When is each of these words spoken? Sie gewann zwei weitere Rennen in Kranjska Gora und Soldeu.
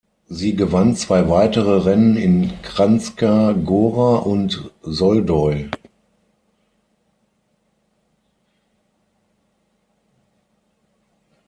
Sie 0.29 0.55
gewann 0.55 0.95
zwei 0.95 1.29
weitere 1.29 1.81
Rennen 1.85 2.17
in 2.17 2.53
Kranjska 2.63 3.51
Gora 3.51 4.15
und 4.23 4.71
Soldeu. 4.81 5.67